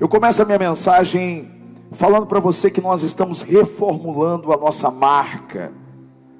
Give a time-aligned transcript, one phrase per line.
[0.00, 1.50] Eu começo a minha mensagem
[1.90, 5.72] falando para você que nós estamos reformulando a nossa marca,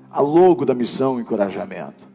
[0.08, 2.06] a logo da missão Encorajamento.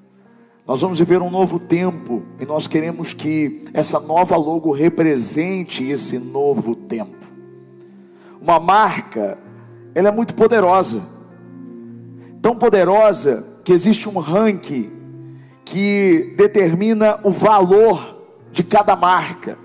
[0.65, 6.17] Nós vamos viver um novo tempo e nós queremos que essa nova logo represente esse
[6.17, 7.27] novo tempo.
[8.41, 9.37] Uma marca,
[9.93, 11.01] ela é muito poderosa.
[12.41, 14.89] Tão poderosa que existe um ranking
[15.65, 18.17] que determina o valor
[18.49, 19.57] de cada marca.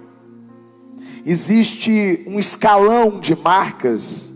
[1.31, 4.33] Existe um escalão de marcas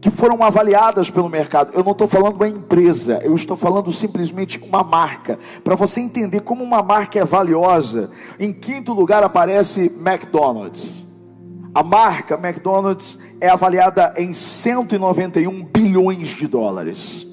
[0.00, 1.70] que foram avaliadas pelo mercado.
[1.72, 5.38] Eu não estou falando uma empresa, eu estou falando simplesmente uma marca.
[5.62, 11.06] Para você entender como uma marca é valiosa, em quinto lugar aparece McDonald's.
[11.72, 17.24] A marca McDonald's é avaliada em 191 bilhões de dólares.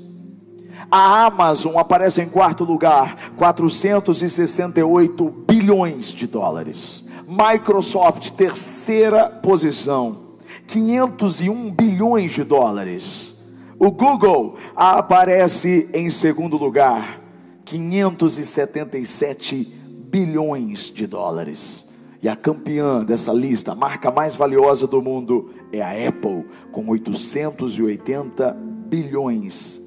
[0.92, 7.07] A Amazon aparece em quarto lugar, 468 bilhões de dólares.
[7.28, 13.38] Microsoft, terceira posição, 501 bilhões de dólares.
[13.78, 17.22] O Google aparece em segundo lugar,
[17.66, 19.66] 577
[20.10, 21.86] bilhões de dólares.
[22.24, 26.88] E a campeã dessa lista, a marca mais valiosa do mundo, é a Apple, com
[26.88, 28.54] 880
[28.88, 29.82] bilhões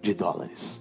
[0.00, 0.80] de dólares.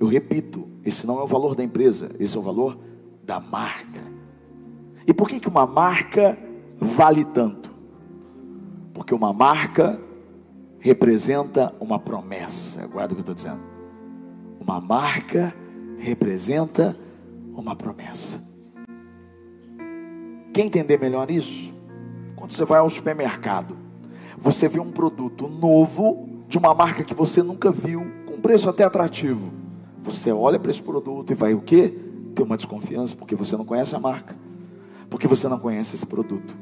[0.00, 2.78] Eu repito, esse não é o valor da empresa, esse é o valor
[3.22, 4.09] da marca.
[5.10, 6.38] E por que, que uma marca
[6.78, 7.68] vale tanto?
[8.94, 10.00] Porque uma marca
[10.78, 12.86] representa uma promessa.
[12.86, 13.60] Guarda o que eu estou dizendo.
[14.60, 15.52] Uma marca
[15.98, 16.96] representa
[17.52, 18.40] uma promessa.
[20.52, 21.74] Quer entender melhor isso?
[22.36, 23.76] Quando você vai ao supermercado,
[24.38, 28.84] você vê um produto novo de uma marca que você nunca viu, com preço até
[28.84, 29.50] atrativo.
[30.04, 31.92] Você olha para esse produto e vai o quê?
[32.32, 34.36] Ter uma desconfiança porque você não conhece a marca,
[35.10, 36.56] porque você não conhece esse produto.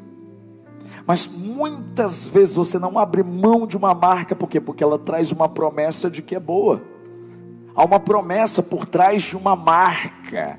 [1.07, 4.61] Mas muitas vezes você não abre mão de uma marca, por quê?
[4.61, 6.83] Porque ela traz uma promessa de que é boa.
[7.75, 10.59] Há uma promessa por trás de uma marca.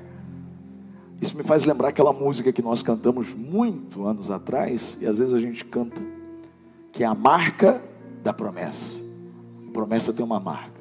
[1.20, 5.34] Isso me faz lembrar aquela música que nós cantamos muito anos atrás, e às vezes
[5.34, 6.00] a gente canta,
[6.90, 7.82] que é a marca
[8.22, 9.00] da promessa.
[9.68, 10.80] A promessa tem uma marca.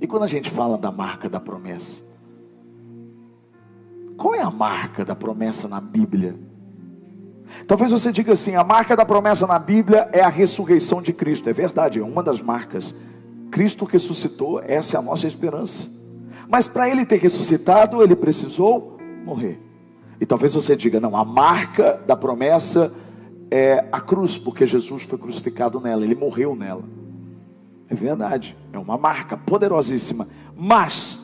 [0.00, 2.02] E quando a gente fala da marca da promessa,
[4.16, 6.38] qual é a marca da promessa na Bíblia?
[7.66, 11.48] Talvez você diga assim: a marca da promessa na Bíblia é a ressurreição de Cristo.
[11.48, 12.94] É verdade, é uma das marcas.
[13.50, 15.88] Cristo ressuscitou, essa é a nossa esperança.
[16.48, 19.60] Mas para ele ter ressuscitado, ele precisou morrer.
[20.20, 22.94] E talvez você diga: não, a marca da promessa
[23.50, 26.82] é a cruz, porque Jesus foi crucificado nela, ele morreu nela.
[27.88, 30.26] É verdade, é uma marca poderosíssima.
[30.56, 31.23] Mas,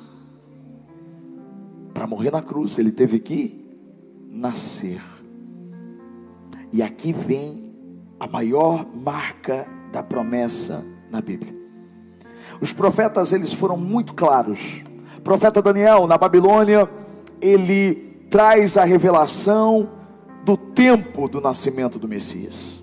[2.11, 3.65] morrer na cruz, ele teve que
[4.29, 5.01] nascer.
[6.73, 7.73] E aqui vem
[8.19, 11.55] a maior marca da promessa na Bíblia.
[12.61, 14.83] Os profetas, eles foram muito claros.
[15.19, 16.91] O profeta Daniel, na Babilônia,
[17.41, 19.89] ele traz a revelação
[20.45, 22.83] do tempo do nascimento do Messias.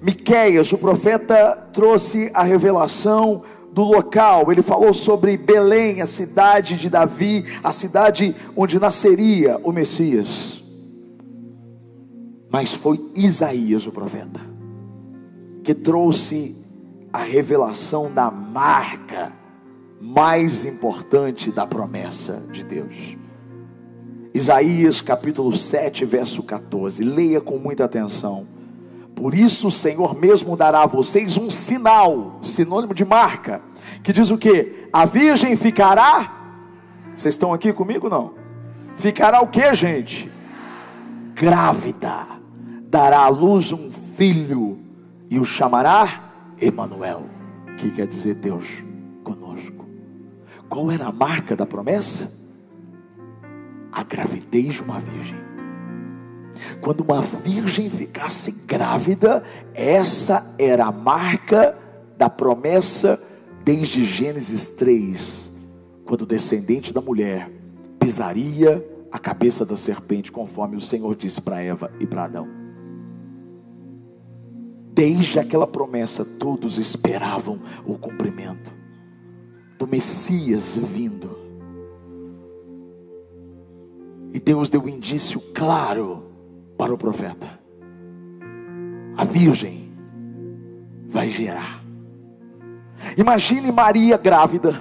[0.00, 3.42] Miqueias, o profeta, trouxe a revelação
[3.72, 4.50] do local.
[4.50, 10.60] Ele falou sobre Belém, a cidade de Davi, a cidade onde nasceria o Messias
[12.50, 14.40] mas foi Isaías o profeta
[15.62, 16.56] que trouxe
[17.12, 19.32] a revelação da marca
[20.00, 23.16] mais importante da promessa de Deus.
[24.32, 27.04] Isaías capítulo 7, verso 14.
[27.04, 28.46] Leia com muita atenção.
[29.20, 33.60] Por isso o Senhor mesmo dará a vocês um sinal, sinônimo de marca,
[34.02, 34.88] que diz o que?
[34.90, 36.54] A virgem ficará.
[37.14, 38.32] Vocês estão aqui comigo não?
[38.96, 40.32] Ficará o que, gente?
[41.34, 42.28] Grávida
[42.88, 44.78] dará à luz um filho
[45.28, 47.24] e o chamará Emanuel,
[47.76, 48.82] que quer dizer Deus
[49.22, 49.84] conosco.
[50.66, 52.32] Qual era a marca da promessa?
[53.92, 55.49] A gravidez de uma virgem.
[56.80, 59.42] Quando uma virgem ficasse grávida,
[59.74, 61.76] essa era a marca
[62.16, 63.20] da promessa
[63.64, 65.52] desde Gênesis 3,
[66.04, 67.50] quando o descendente da mulher
[67.98, 72.48] pisaria a cabeça da serpente, conforme o Senhor disse para Eva e para Adão.
[74.92, 78.72] Desde aquela promessa, todos esperavam o cumprimento
[79.78, 81.38] do Messias vindo.
[84.32, 86.29] E Deus deu um indício claro
[86.80, 87.46] para o profeta:
[89.14, 89.92] a virgem
[91.10, 91.84] vai gerar.
[93.18, 94.80] Imagine Maria grávida,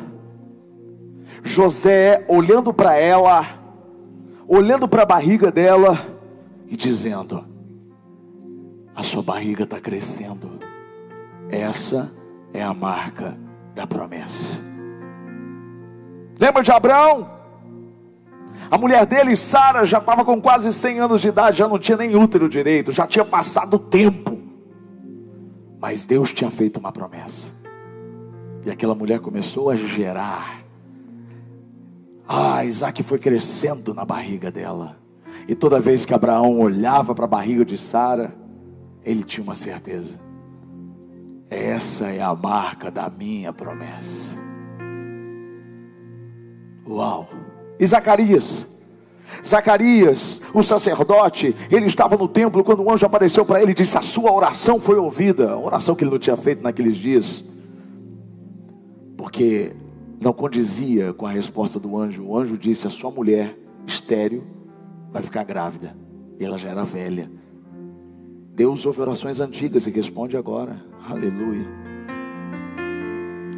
[1.44, 3.46] José olhando para ela,
[4.48, 6.00] olhando para a barriga dela
[6.68, 7.44] e dizendo:
[8.96, 10.58] A sua barriga está crescendo.
[11.52, 12.10] Essa
[12.54, 13.38] é a marca
[13.76, 14.58] da promessa.
[16.40, 17.39] Lembra de Abraão?
[18.72, 21.98] A mulher dele, Sara, já estava com quase 100 anos de idade, já não tinha
[21.98, 24.38] nem útero direito, já tinha passado o tempo.
[25.80, 27.52] Mas Deus tinha feito uma promessa.
[28.66, 30.64] E aquela mulher começou a gerar.
[32.28, 34.98] Ah, Isaac foi crescendo na barriga dela.
[35.48, 38.36] E toda vez que Abraão olhava para a barriga de Sara,
[39.04, 40.20] ele tinha uma certeza:
[41.50, 44.36] essa é a marca da minha promessa.
[46.88, 47.28] Uau!
[47.80, 48.68] E Zacarias?
[49.46, 53.98] Zacarias, o sacerdote, ele estava no templo quando o anjo apareceu para ele e disse:
[53.98, 55.52] A sua oração foi ouvida.
[55.52, 57.46] A oração que ele não tinha feito naqueles dias,
[59.16, 59.72] porque
[60.20, 62.24] não condizia com a resposta do anjo.
[62.26, 64.44] O anjo disse: A sua mulher, estéreo,
[65.12, 65.96] vai ficar grávida.
[66.40, 67.32] E ela já era velha.
[68.54, 70.84] Deus ouve orações antigas e responde agora.
[71.08, 71.66] Aleluia.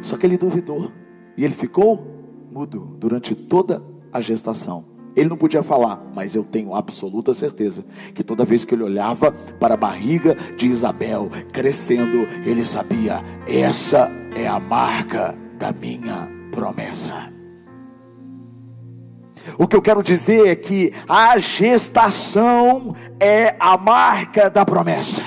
[0.02, 0.92] Só que ele duvidou.
[1.36, 2.06] E ele ficou
[2.52, 4.84] mudo durante toda a gestação.
[5.14, 9.30] Ele não podia falar, mas eu tenho absoluta certeza que toda vez que ele olhava
[9.60, 17.30] para a barriga de Isabel crescendo, ele sabia: essa é a marca da minha promessa.
[19.58, 25.22] O que eu quero dizer é que a gestação é a marca da promessa.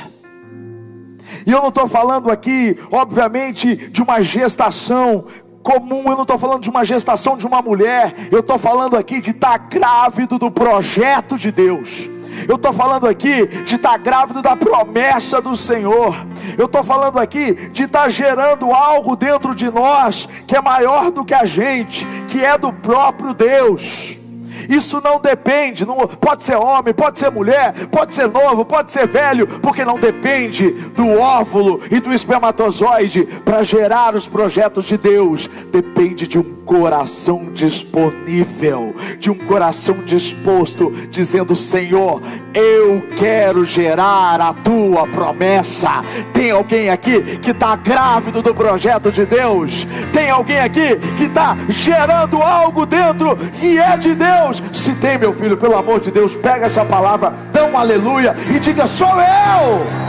[1.45, 5.25] E eu não estou falando aqui, obviamente, de uma gestação
[5.65, 9.19] comum, eu não estou falando de uma gestação de uma mulher, eu estou falando aqui
[9.19, 12.07] de estar tá grávido do projeto de Deus.
[12.47, 16.15] Eu estou falando aqui de estar tá grávido da promessa do Senhor.
[16.55, 21.09] Eu estou falando aqui de estar tá gerando algo dentro de nós que é maior
[21.09, 24.24] do que a gente, que é do próprio Deus.
[24.69, 29.07] Isso não depende, não, pode ser homem, pode ser mulher, pode ser novo, pode ser
[29.07, 35.49] velho, porque não depende do óvulo e do espermatozoide para gerar os projetos de Deus.
[35.71, 42.21] Depende de um coração disponível, de um coração disposto, dizendo: Senhor,
[42.53, 46.03] eu quero gerar a tua promessa.
[46.33, 49.85] Tem alguém aqui que está grávido do projeto de Deus?
[50.11, 54.61] Tem alguém aqui que está gerando algo dentro e é de Deus?
[54.73, 58.59] Se tem, meu filho, pelo amor de Deus, pega essa palavra, dá um aleluia e
[58.59, 60.04] diga: Sou eu.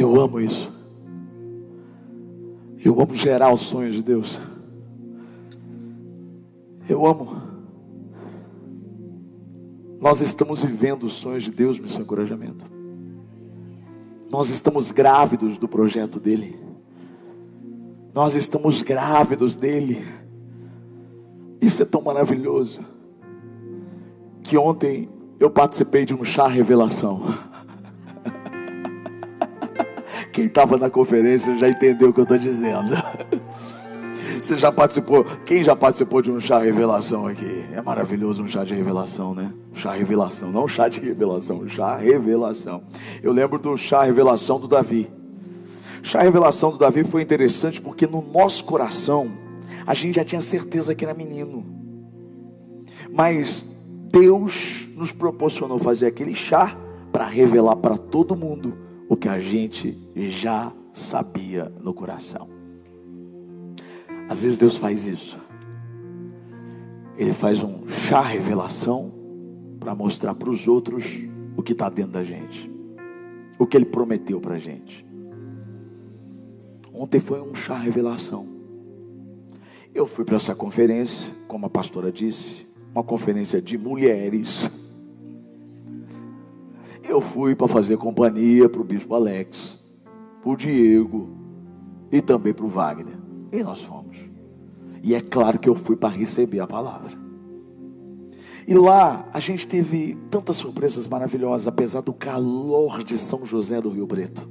[0.00, 0.72] Eu amo isso.
[2.82, 4.40] Eu amo gerar os sonhos de Deus.
[6.88, 7.36] Eu amo.
[10.00, 12.64] Nós estamos vivendo os sonhos de Deus, meu encorajamento.
[14.30, 16.58] Nós estamos grávidos do projeto dele.
[18.14, 20.02] Nós estamos grávidos dele.
[21.60, 22.80] Isso é tão maravilhoso.
[24.42, 27.49] Que ontem eu participei de um chá revelação.
[30.32, 32.94] Quem estava na conferência já entendeu o que eu estou dizendo.
[34.40, 35.24] Você já participou?
[35.44, 37.64] Quem já participou de um chá revelação aqui?
[37.72, 39.52] É maravilhoso um chá de revelação, né?
[39.74, 42.82] Chá revelação, não chá de revelação, chá revelação.
[43.22, 45.10] Eu lembro do chá revelação do Davi.
[46.02, 49.30] Chá revelação do Davi foi interessante porque no nosso coração
[49.86, 51.64] a gente já tinha certeza que era menino.
[53.12, 53.66] Mas
[54.10, 56.76] Deus nos proporcionou fazer aquele chá
[57.12, 62.48] para revelar para todo mundo o que a gente já sabia no coração.
[64.28, 65.36] Às vezes Deus faz isso.
[67.18, 69.12] Ele faz um chá revelação
[69.80, 71.18] para mostrar para os outros
[71.56, 72.70] o que está dentro da gente,
[73.58, 75.04] o que Ele prometeu para a gente.
[76.94, 78.46] Ontem foi um chá revelação.
[79.92, 82.64] Eu fui para essa conferência, como a pastora disse,
[82.94, 84.70] uma conferência de mulheres
[87.10, 89.78] eu fui para fazer companhia para o bispo Alex,
[90.40, 91.28] para o Diego
[92.10, 93.18] e também para o Wagner.
[93.52, 94.16] E nós fomos.
[95.02, 97.18] E é claro que eu fui para receber a palavra.
[98.66, 103.90] E lá a gente teve tantas surpresas maravilhosas, apesar do calor de São José do
[103.90, 104.48] Rio Preto.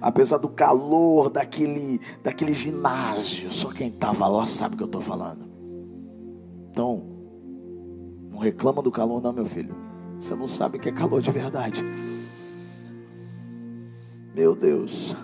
[0.00, 5.02] Apesar do calor daquele, daquele ginásio, só quem estava lá sabe o que eu estou
[5.02, 5.44] falando.
[6.70, 7.04] Então,
[8.30, 9.83] não reclama do calor, não, meu filho.
[10.24, 11.84] Você não sabe o que é calor de verdade.
[14.34, 15.14] Meu Deus.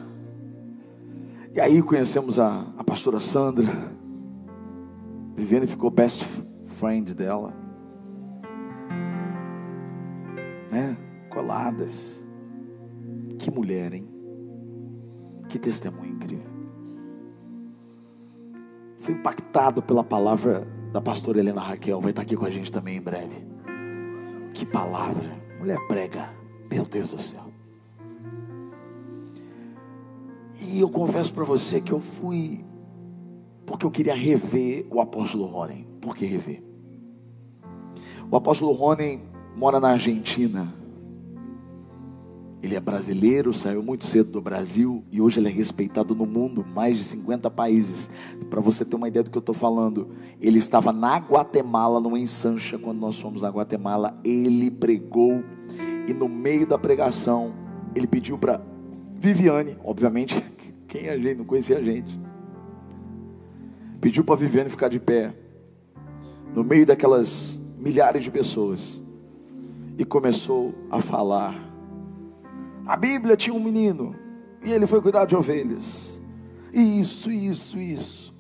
[1.54, 3.66] E aí conhecemos a, a pastora Sandra.
[5.34, 6.22] Viviane ficou best
[6.78, 7.54] friend dela.
[10.70, 10.94] Né?
[11.30, 12.26] Coladas.
[13.38, 14.06] Que mulher, hein?
[15.48, 16.50] Que testemunho incrível.
[18.98, 22.98] Fui impactado pela palavra da pastora Helena Raquel, vai estar aqui com a gente também
[22.98, 23.48] em breve.
[24.60, 26.28] Que palavra, mulher prega,
[26.70, 27.50] meu Deus do céu.
[30.60, 32.62] E eu confesso para você que eu fui
[33.64, 35.88] porque eu queria rever o apóstolo Rony.
[35.98, 36.62] Por que rever?
[38.30, 39.22] O apóstolo Rony
[39.56, 40.74] mora na Argentina.
[42.62, 46.64] Ele é brasileiro, saiu muito cedo do Brasil e hoje ele é respeitado no mundo,
[46.74, 48.10] mais de 50 países.
[48.50, 52.16] Para você ter uma ideia do que eu estou falando, ele estava na Guatemala, no
[52.16, 54.18] Ensancha, quando nós fomos na Guatemala.
[54.22, 55.42] Ele pregou
[56.06, 57.52] e no meio da pregação
[57.94, 58.60] ele pediu para
[59.18, 60.42] Viviane, obviamente,
[60.86, 62.30] quem é a gente não conhecia a gente
[64.00, 65.34] pediu para Viviane ficar de pé,
[66.54, 69.00] no meio daquelas milhares de pessoas,
[69.98, 71.69] e começou a falar.
[72.86, 74.14] A Bíblia tinha um menino,
[74.64, 76.20] e ele foi cuidar de ovelhas.
[76.72, 78.34] Isso, isso, isso.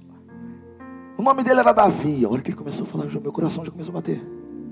[1.16, 2.24] O nome dele era Davi.
[2.24, 4.22] A hora que ele começou a falar, meu coração já começou a bater.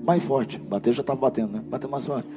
[0.03, 0.57] Mais forte.
[0.57, 1.63] Bater já estava batendo, né?
[1.67, 2.27] Batendo mais forte.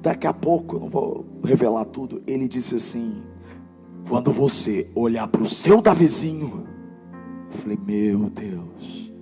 [0.00, 2.22] Daqui a pouco, eu não vou revelar tudo.
[2.26, 3.22] Ele disse assim:
[4.08, 6.66] quando você olhar para o seu Davizinho,
[7.52, 9.12] eu falei, meu Deus.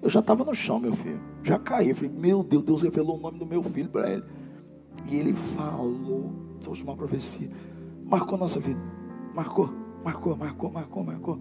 [0.00, 1.20] Eu já estava no chão, meu filho.
[1.42, 1.90] Já caí.
[1.90, 4.24] Eu falei, meu Deus, Deus revelou o nome do meu filho para ele.
[5.06, 7.48] E ele falou, trouxe uma profecia.
[8.04, 8.80] Marcou nossa vida.
[9.34, 9.70] Marcou,
[10.04, 11.38] marcou, marcou, marcou, marcou.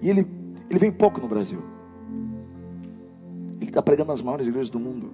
[0.00, 0.26] E ele,
[0.68, 1.62] ele vem pouco no Brasil.
[3.60, 5.10] Ele está pregando nas maiores igrejas do mundo.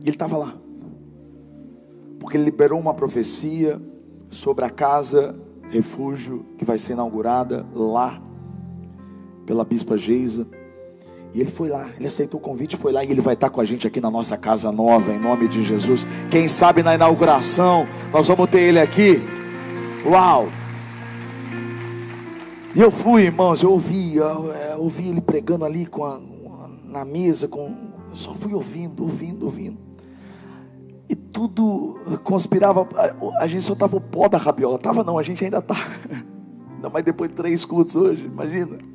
[0.00, 0.54] E ele estava lá.
[2.18, 3.80] Porque ele liberou uma profecia
[4.30, 5.38] sobre a casa
[5.70, 8.20] refúgio que vai ser inaugurada lá
[9.44, 10.46] pela Bispa Geisa.
[11.34, 13.60] E ele foi lá, ele aceitou o convite, foi lá e ele vai estar com
[13.60, 16.06] a gente aqui na nossa casa nova, em nome de Jesus.
[16.30, 19.20] Quem sabe na inauguração nós vamos ter ele aqui.
[20.06, 20.48] Uau!
[22.72, 26.20] E eu fui, irmãos, eu ouvi, eu, eu ouvi ele pregando ali com a,
[26.84, 27.66] na mesa, com,
[28.10, 29.78] eu só fui ouvindo, ouvindo, ouvindo.
[31.08, 32.88] E tudo conspirava.
[33.40, 34.78] A, gente só estava o pó da rabiola.
[34.78, 35.74] Tava não, a gente ainda está.
[36.76, 38.93] Ainda mais depois de três cultos hoje, imagina.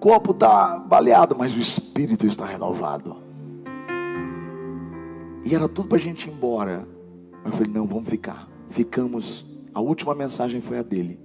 [0.00, 3.18] Corpo está baleado, mas o espírito está renovado.
[5.44, 6.88] E era tudo para a gente ir embora.
[7.44, 8.48] Mas eu falei, não, vamos ficar.
[8.70, 9.44] Ficamos.
[9.74, 11.20] A última mensagem foi a dele.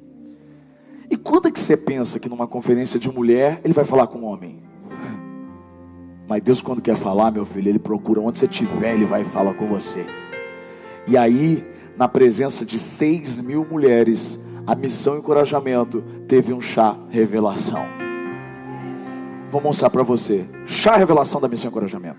[1.10, 4.20] E quando é que você pensa que numa conferência de mulher ele vai falar com
[4.20, 4.62] um homem?
[6.28, 9.26] Mas Deus, quando quer falar, meu filho, Ele procura onde você estiver, Ele vai e
[9.26, 10.06] fala com você.
[11.08, 11.64] E aí,
[11.96, 18.05] na presença de seis mil mulheres, a missão encorajamento teve um chá revelação.
[19.52, 20.46] Vou mostrar para você.
[20.66, 22.18] Chá revelação da missão encorajamento.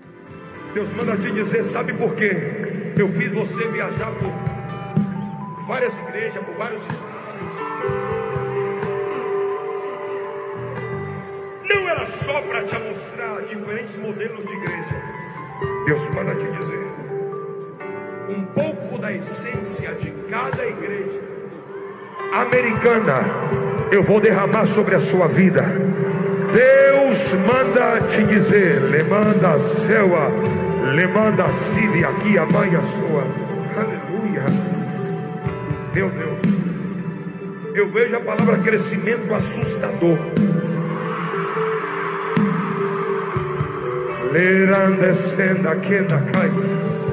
[0.73, 2.93] Deus manda te dizer, sabe por quê?
[2.97, 4.31] Eu fiz você viajar por
[5.65, 7.07] várias igrejas, por vários estados.
[11.69, 15.01] Não era só para te mostrar diferentes modelos de igreja.
[15.85, 16.87] Deus manda te dizer
[18.29, 21.21] um pouco da essência de cada igreja
[22.33, 23.19] americana.
[23.91, 25.63] Eu vou derramar sobre a sua vida.
[26.53, 30.29] Deus manda te dizer: le manda céua,
[30.93, 33.23] le manda síria aqui a mãe a sua.
[33.77, 34.45] Aleluia.
[35.93, 36.37] Meu Deus.
[37.73, 40.17] Eu vejo a palavra crescimento assustador.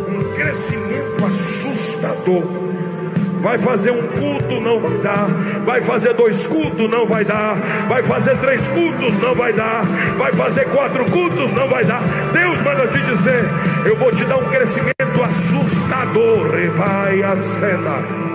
[0.08, 2.63] Um crescimento assustador.
[3.44, 5.26] Vai fazer um culto, não vai dar.
[5.66, 7.54] Vai fazer dois cultos, não vai dar.
[7.86, 9.84] Vai fazer três cultos, não vai dar.
[10.16, 12.00] Vai fazer quatro cultos, não vai dar.
[12.32, 13.44] Deus manda te dizer:
[13.84, 16.48] Eu vou te dar um crescimento assustador.
[16.74, 18.34] Vai a cena.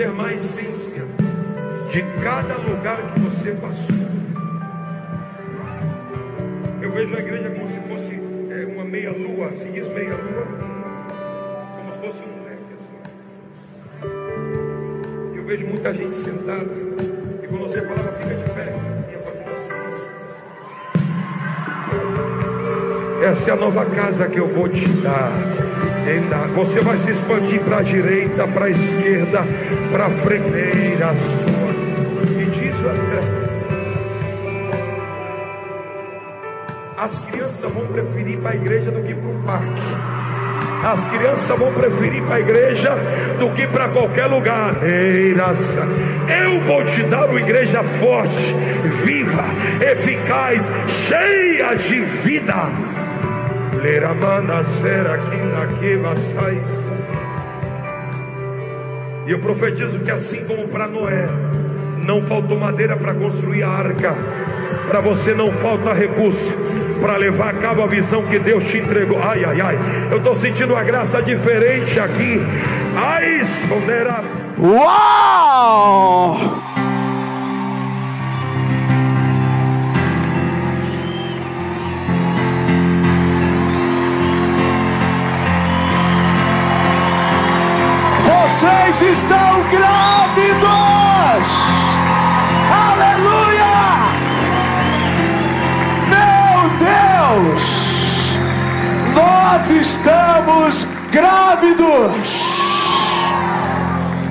[0.00, 1.04] derramar a essência
[1.92, 3.96] de cada lugar que você passou.
[6.82, 8.20] Eu vejo a igreja como se fosse
[8.50, 10.46] é, uma meia-lua, se diz meia-lua,
[11.80, 12.76] como se fosse um leque.
[15.34, 16.66] Eu vejo muita gente sentada,
[17.42, 18.74] e quando você falava, fica de pé,
[19.10, 19.70] ia fazendo assim.
[23.24, 25.32] Essa é a nova casa que eu vou te dar.
[26.56, 29.44] Você vai se expandir para a direita, para a esquerda,
[29.92, 31.14] para a frenteira
[36.96, 39.82] As crianças vão preferir para a igreja do que para o parque.
[40.82, 42.90] As crianças vão preferir para a igreja
[43.38, 44.74] do que para qualquer lugar.
[44.82, 48.54] Eu vou te dar uma igreja forte,
[49.04, 49.44] viva,
[49.82, 52.54] eficaz, cheia de vida.
[59.26, 61.49] E eu profetizo que assim como para Noé,
[62.10, 64.12] não faltou madeira para construir a arca,
[64.88, 66.52] para você não falta recurso
[67.00, 69.16] para levar a cabo a visão que Deus te entregou.
[69.22, 69.78] Ai, ai, ai.
[70.10, 72.40] Eu estou sentindo uma graça diferente aqui.
[72.96, 74.24] Ai, sonera.
[74.58, 76.36] Uau!
[88.26, 91.00] Vocês estão grávidos!
[99.50, 101.84] Nós estamos grávidos.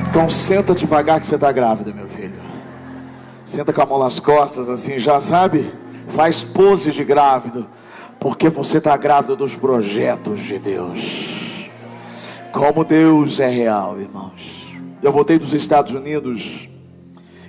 [0.09, 2.39] Então senta devagar que você está grávida, meu filho.
[3.43, 5.73] Senta com a mão nas costas, assim, já sabe?
[6.07, 7.67] Faz pose de grávido,
[8.17, 11.69] porque você está grávida dos projetos de Deus.
[12.53, 14.73] Como Deus é real, irmãos.
[15.03, 16.69] Eu voltei dos Estados Unidos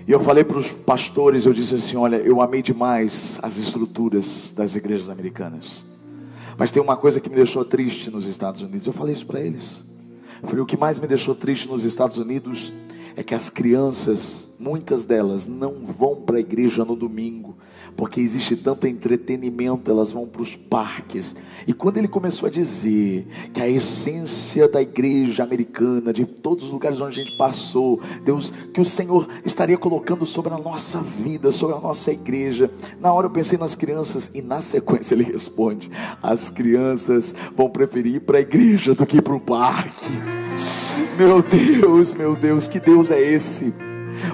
[0.09, 4.53] e eu falei para os pastores, eu disse assim: olha, eu amei demais as estruturas
[4.57, 5.89] das igrejas americanas.
[6.61, 8.87] Mas tem uma coisa que me deixou triste nos Estados Unidos.
[8.87, 9.83] Eu falei isso para eles.
[10.43, 12.71] Eu falei: o que mais me deixou triste nos Estados Unidos
[13.17, 17.57] é que as crianças, muitas delas, não vão para a igreja no domingo,
[17.97, 21.35] porque existe tanto entretenimento, elas vão para os parques.
[21.67, 26.71] E quando ele começou a dizer que a essência da igreja americana, de todos os
[26.71, 31.51] lugares onde a gente passou, Deus, que o Senhor estaria colocando sobre a nossa vida,
[31.51, 32.71] sobre a nossa igreja.
[33.01, 35.91] Na hora eu pensei nas crianças e na sequência ele responde:
[36.23, 40.07] as crianças vão preferir ir para a igreja do que para o parque.
[41.17, 43.90] Meu Deus, meu Deus, que Deus é esse?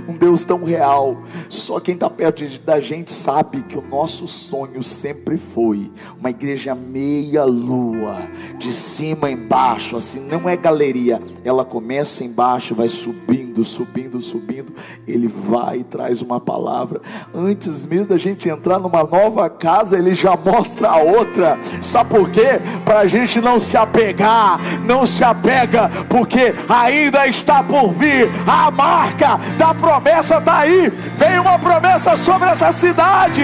[0.09, 1.23] Um Deus tão real.
[1.49, 6.75] Só quem está perto da gente sabe que o nosso sonho sempre foi uma igreja
[6.75, 8.29] meia-lua,
[8.59, 14.73] de cima embaixo, assim, não é galeria, ela começa embaixo, vai subindo, subindo, subindo.
[15.07, 17.01] Ele vai e traz uma palavra.
[17.35, 21.59] Antes mesmo da gente entrar numa nova casa, ele já mostra a outra.
[21.83, 22.61] Sabe por quê?
[22.85, 28.71] Para a gente não se apegar, não se apega, porque ainda está por vir a
[28.71, 30.89] marca da promessa está aí.
[31.17, 33.43] Vem uma promessa sobre essa cidade.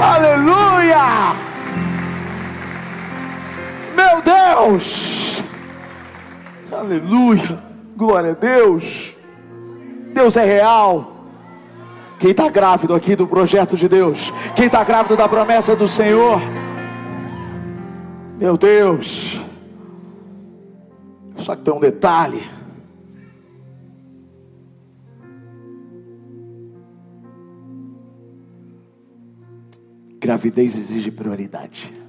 [0.00, 1.32] Aleluia!
[3.94, 5.42] Meu Deus!
[6.72, 7.71] Aleluia!
[8.02, 9.16] Glória a Deus!
[10.12, 11.24] Deus é real.
[12.18, 14.32] Quem está grávido aqui do projeto de Deus?
[14.56, 16.40] Quem está grávido da promessa do Senhor?
[18.36, 19.40] Meu Deus!
[21.36, 22.42] Só que tem um detalhe.
[30.18, 32.01] Gravidez exige prioridade.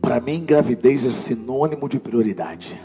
[0.00, 2.80] Para mim, gravidez é sinônimo de prioridade.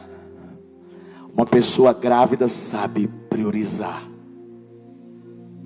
[1.34, 4.08] Uma pessoa grávida sabe priorizar.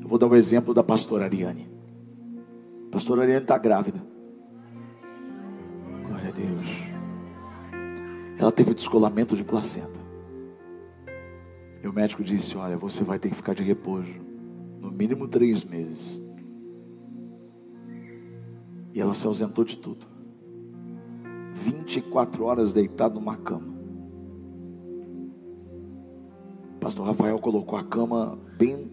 [0.01, 1.69] Eu vou dar o um exemplo da pastora Ariane.
[2.87, 4.01] A pastora Ariane está grávida.
[6.07, 6.67] Glória a Deus.
[8.39, 9.99] Ela teve descolamento de placenta.
[11.83, 14.13] E o médico disse: Olha, você vai ter que ficar de repouso
[14.79, 16.21] no mínimo três meses.
[18.93, 20.08] E ela se ausentou de tudo.
[21.59, 23.77] 24 horas deitado numa cama.
[26.79, 28.89] Pastor Rafael colocou a cama bem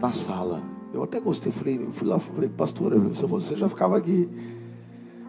[0.00, 0.62] na sala.
[0.94, 4.28] Eu até gostei, falei, fui lá, falei, pastor, você já ficava aqui.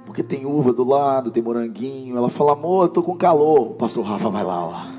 [0.05, 2.15] Porque tem uva do lado, tem moranguinho.
[2.15, 3.71] Ela fala, amor, eu tô com calor.
[3.71, 4.97] O pastor Rafa vai lá, ó.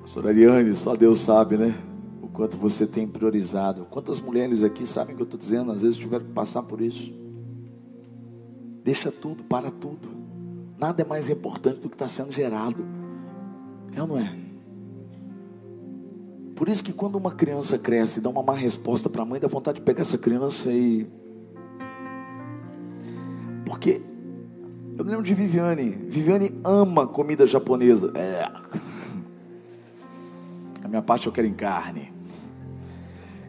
[0.00, 1.78] Pastor Ariane, só Deus sabe, né?
[2.20, 3.86] O quanto você tem priorizado.
[3.90, 5.70] Quantas mulheres aqui sabem o que eu estou dizendo?
[5.70, 7.27] Às vezes tiveram que passar por isso.
[8.84, 10.08] Deixa tudo, para tudo.
[10.78, 12.84] Nada é mais importante do que está sendo gerado.
[13.94, 14.36] É ou não é?
[16.54, 19.40] Por isso que quando uma criança cresce e dá uma má resposta para a mãe,
[19.40, 21.06] dá vontade de pegar essa criança e.
[23.64, 24.02] Porque
[24.96, 25.90] eu me lembro de Viviane.
[26.08, 28.12] Viviane ama comida japonesa.
[28.16, 28.42] É.
[30.82, 32.12] A minha parte eu quero em carne.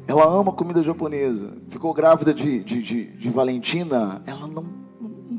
[0.05, 1.57] Ela ama comida japonesa.
[1.69, 4.21] Ficou grávida de, de, de, de Valentina.
[4.27, 4.78] Ela não, não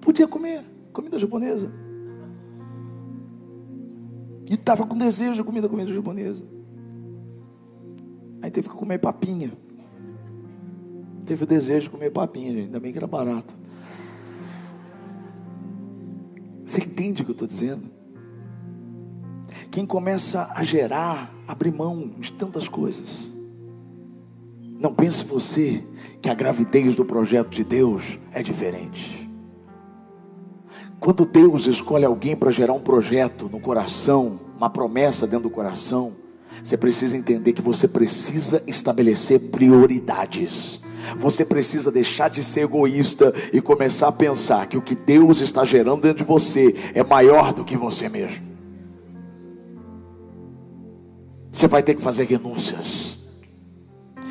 [0.00, 1.70] podia comer comida japonesa.
[4.50, 6.44] E estava com desejo de comida, comida japonesa.
[8.42, 9.52] Aí teve que comer papinha.
[11.24, 12.64] teve o desejo de comer papinha, gente.
[12.64, 13.54] ainda bem que era barato.
[16.66, 17.88] Você entende o que eu estou dizendo?
[19.70, 23.32] Quem começa a gerar, abrir mão de tantas coisas.
[24.80, 25.84] Não pense você
[26.20, 29.30] que a gravidez do projeto de Deus é diferente.
[31.00, 36.12] Quando Deus escolhe alguém para gerar um projeto no coração, uma promessa dentro do coração,
[36.62, 40.82] você precisa entender que você precisa estabelecer prioridades.
[41.16, 45.64] Você precisa deixar de ser egoísta e começar a pensar que o que Deus está
[45.64, 48.50] gerando dentro de você é maior do que você mesmo.
[51.50, 53.18] Você vai ter que fazer renúncias.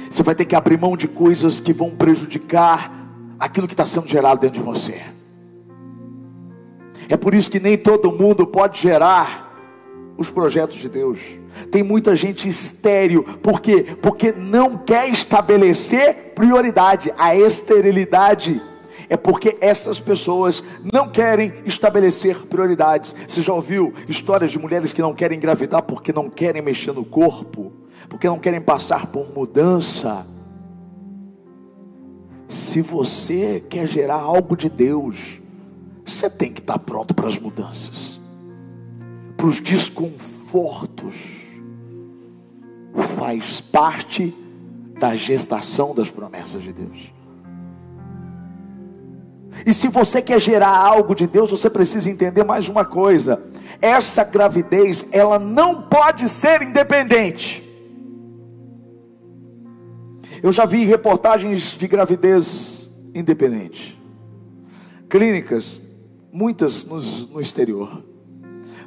[0.07, 4.07] Você vai ter que abrir mão de coisas que vão prejudicar aquilo que está sendo
[4.07, 5.01] gerado dentro de você.
[7.09, 9.49] É por isso que nem todo mundo pode gerar
[10.15, 11.19] os projetos de Deus.
[11.71, 13.97] Tem muita gente estéril, por quê?
[14.01, 17.11] Porque não quer estabelecer prioridade.
[17.17, 18.61] A esterilidade
[19.09, 23.15] é porque essas pessoas não querem estabelecer prioridades.
[23.27, 27.03] Você já ouviu histórias de mulheres que não querem engravidar porque não querem mexer no
[27.03, 27.73] corpo,
[28.07, 30.27] porque não querem passar por mudança?
[32.47, 35.38] Se você quer gerar algo de Deus,
[36.09, 38.19] você tem que estar pronto para as mudanças,
[39.37, 41.39] para os desconfortos.
[43.17, 44.33] Faz parte
[44.99, 47.13] da gestação das promessas de Deus.
[49.65, 53.41] E se você quer gerar algo de Deus, você precisa entender mais uma coisa:
[53.81, 57.63] essa gravidez, ela não pode ser independente.
[60.41, 63.99] Eu já vi reportagens de gravidez independente,
[65.09, 65.88] clínicas
[66.31, 68.03] muitas no exterior.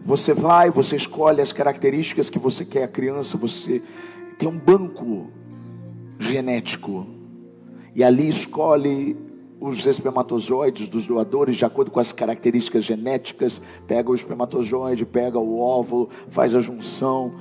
[0.05, 3.83] Você vai, você escolhe as características que você quer a criança, você
[4.39, 5.29] tem um banco
[6.19, 7.07] genético
[7.95, 9.17] e ali escolhe
[9.61, 15.61] os espermatozoides dos doadores de acordo com as características genéticas, pega o espermatozoide, pega o
[15.61, 17.33] óvulo, faz a junção.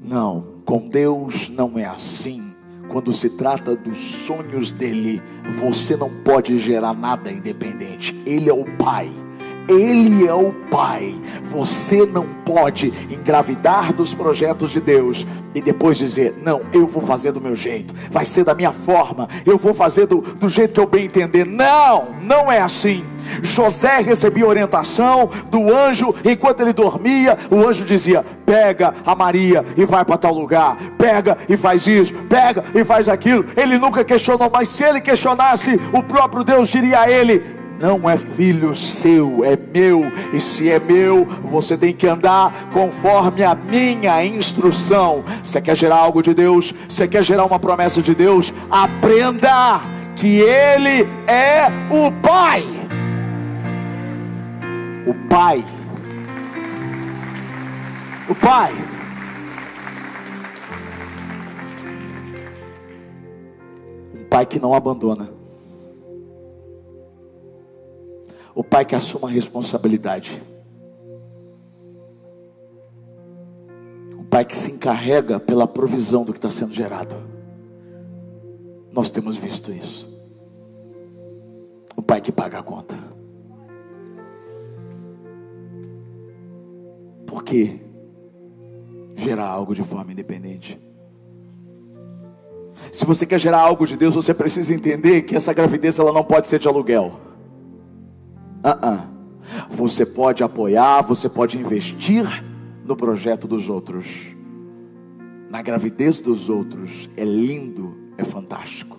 [0.00, 2.54] Não, com Deus não é assim.
[2.88, 5.20] Quando se trata dos sonhos dele,
[5.58, 8.14] você não pode gerar nada independente.
[8.24, 9.10] Ele é o Pai.
[9.68, 11.14] Ele é o Pai.
[11.50, 17.32] Você não pode engravidar dos projetos de Deus e depois dizer: Não, eu vou fazer
[17.32, 20.80] do meu jeito, vai ser da minha forma, eu vou fazer do, do jeito que
[20.80, 21.46] eu bem entender.
[21.46, 23.04] Não, não é assim.
[23.42, 27.36] José recebia orientação do anjo enquanto ele dormia.
[27.50, 32.12] O anjo dizia: Pega a Maria e vai para tal lugar, pega e faz isso,
[32.28, 33.44] pega e faz aquilo.
[33.56, 37.42] Ele nunca questionou, mas se ele questionasse, o próprio Deus diria a ele:
[37.80, 43.42] não é filho seu, é meu, e se é meu, você tem que andar conforme
[43.42, 45.24] a minha instrução.
[45.42, 49.80] Você quer gerar algo de Deus, você quer gerar uma promessa de Deus, aprenda
[50.16, 52.64] que Ele é o Pai.
[55.06, 55.64] O Pai.
[58.28, 58.74] O Pai.
[64.14, 65.33] Um Pai que não abandona.
[68.54, 70.40] O pai que assuma a responsabilidade.
[74.18, 77.16] O pai que se encarrega pela provisão do que está sendo gerado.
[78.92, 80.08] Nós temos visto isso.
[81.96, 82.96] O pai que paga a conta.
[87.26, 87.80] Por que
[89.16, 90.80] gerar algo de forma independente?
[92.92, 96.22] Se você quer gerar algo de Deus, você precisa entender que essa gravidez ela não
[96.22, 97.33] pode ser de aluguel.
[98.64, 99.14] Uh -uh.
[99.70, 102.24] Você pode apoiar, você pode investir
[102.84, 104.34] no projeto dos outros,
[105.50, 107.08] na gravidez dos outros.
[107.14, 108.98] É lindo, é fantástico.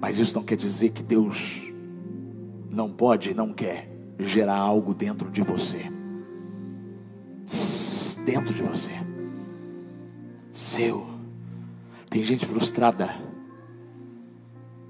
[0.00, 1.70] Mas isso não quer dizer que Deus
[2.70, 5.90] não pode, não quer gerar algo dentro de você.
[8.24, 8.92] Dentro de você.
[10.52, 11.06] Seu.
[12.08, 13.14] Tem gente frustrada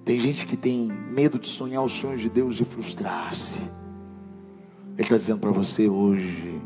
[0.05, 3.61] tem gente que tem medo de sonhar os sonhos de Deus e frustrar-se.
[4.93, 6.61] Ele está dizendo para você hoje: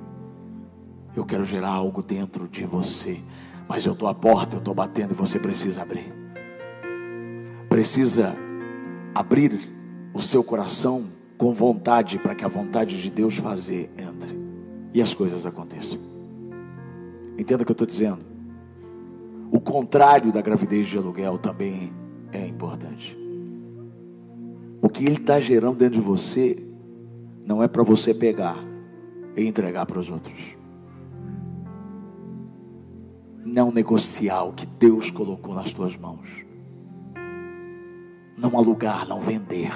[1.15, 3.21] eu quero gerar algo dentro de você,
[3.69, 6.13] mas eu estou à porta, eu estou batendo e você precisa abrir.
[7.69, 8.35] Precisa
[9.15, 9.73] abrir
[10.13, 14.37] o seu coração com vontade para que a vontade de Deus fazer entre
[14.93, 16.01] e as coisas aconteçam.
[17.39, 18.27] Entenda o que eu estou dizendo.
[19.51, 21.93] O contrário da gravidez de aluguel também
[22.33, 23.18] é importante.
[24.89, 26.67] O que Ele está gerando dentro de você
[27.45, 28.57] não é para você pegar
[29.37, 30.57] e entregar para os outros.
[33.45, 36.43] Não negociar o que Deus colocou nas tuas mãos.
[38.39, 39.71] não alugar, não vender.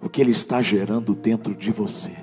[0.00, 2.16] O que Ele está gerando dentro de você,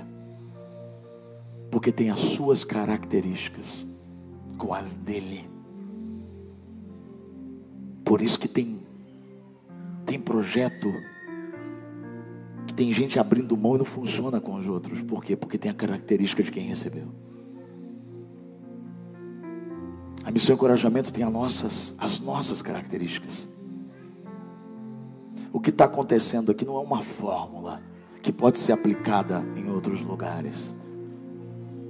[1.70, 3.86] porque tem as suas características
[4.58, 5.48] com as dele.
[8.04, 8.87] Por isso que tem
[10.08, 10.96] tem projeto
[12.65, 15.02] que tem gente abrindo mão e não funciona com os outros.
[15.02, 15.36] Por quê?
[15.36, 17.10] Porque tem a característica de quem recebeu.
[20.24, 23.50] A missão encorajamento tem as nossas, as nossas características.
[25.52, 27.82] O que está acontecendo aqui não é uma fórmula
[28.22, 30.74] que pode ser aplicada em outros lugares.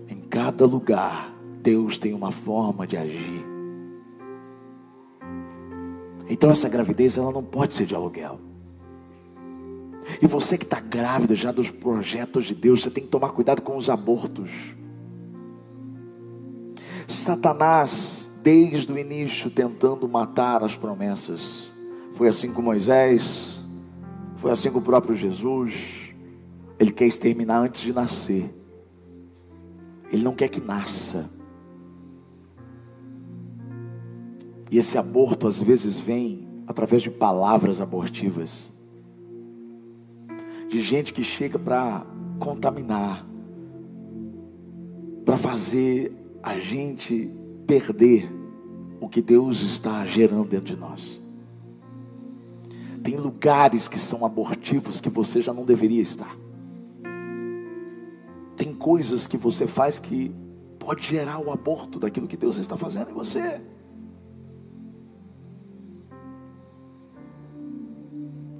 [0.08, 3.57] Em cada lugar, Deus tem uma forma de agir.
[6.30, 8.40] Então essa gravidez ela não pode ser de aluguel.
[10.22, 13.62] E você que está grávida já dos projetos de Deus, você tem que tomar cuidado
[13.62, 14.74] com os abortos.
[17.08, 21.72] Satanás, desde o início, tentando matar as promessas.
[22.14, 23.60] Foi assim com Moisés,
[24.38, 26.14] foi assim com o próprio Jesus.
[26.80, 28.54] Ele quer exterminar antes de nascer.
[30.12, 31.30] Ele não quer que nasça.
[34.70, 38.72] E esse aborto às vezes vem através de palavras abortivas,
[40.68, 42.06] de gente que chega para
[42.40, 43.26] contaminar,
[45.24, 47.32] para fazer a gente
[47.66, 48.30] perder
[49.00, 51.22] o que Deus está gerando dentro de nós.
[53.04, 56.36] Tem lugares que são abortivos que você já não deveria estar.
[58.58, 60.34] Tem coisas que você faz que
[60.78, 63.62] pode gerar o aborto daquilo que Deus está fazendo em você.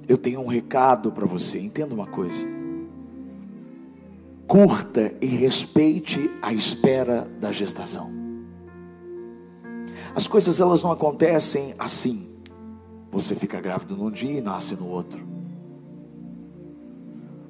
[0.08, 1.60] Eu tenho um recado para você.
[1.60, 2.46] Entenda uma coisa.
[4.46, 8.10] Curta e respeite a espera da gestação.
[10.14, 12.26] As coisas elas não acontecem assim.
[13.12, 15.20] Você fica grávido num dia e nasce no outro.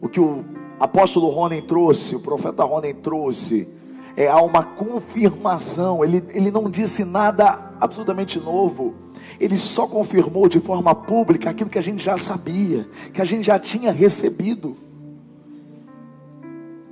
[0.01, 0.45] O que o
[0.81, 3.69] apóstolo Ronen trouxe, o profeta Ronen trouxe,
[4.17, 6.05] é há uma confirmação.
[6.05, 8.95] Ele, ele não disse nada absolutamente novo
[9.41, 13.47] ele só confirmou de forma pública aquilo que a gente já sabia, que a gente
[13.47, 14.77] já tinha recebido.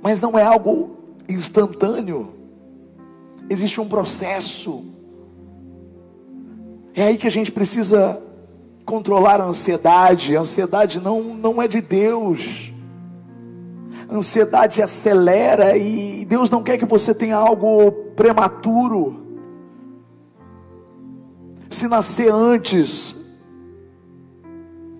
[0.01, 0.97] Mas não é algo
[1.27, 2.29] instantâneo,
[3.49, 4.85] existe um processo.
[6.95, 8.21] É aí que a gente precisa
[8.85, 10.35] controlar a ansiedade.
[10.35, 12.71] A ansiedade não, não é de Deus.
[14.09, 19.26] A ansiedade acelera e Deus não quer que você tenha algo prematuro
[21.69, 23.15] se nascer antes,